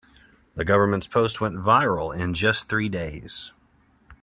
[0.55, 3.51] The government's post went viral in just three days.